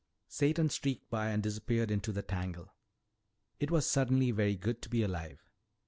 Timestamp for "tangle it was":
2.23-3.85